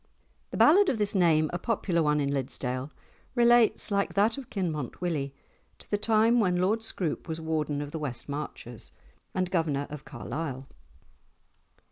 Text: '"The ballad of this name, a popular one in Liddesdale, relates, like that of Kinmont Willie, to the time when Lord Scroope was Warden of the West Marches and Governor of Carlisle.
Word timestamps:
'"The 0.49 0.57
ballad 0.57 0.89
of 0.89 0.97
this 0.97 1.13
name, 1.13 1.47
a 1.53 1.59
popular 1.59 2.01
one 2.01 2.19
in 2.19 2.31
Liddesdale, 2.33 2.89
relates, 3.35 3.91
like 3.91 4.15
that 4.15 4.35
of 4.35 4.49
Kinmont 4.49 4.99
Willie, 4.99 5.31
to 5.77 5.87
the 5.91 5.95
time 5.99 6.39
when 6.39 6.59
Lord 6.59 6.81
Scroope 6.81 7.27
was 7.27 7.39
Warden 7.39 7.83
of 7.83 7.91
the 7.91 7.99
West 7.99 8.27
Marches 8.27 8.91
and 9.35 9.51
Governor 9.51 9.85
of 9.91 10.03
Carlisle. 10.03 10.67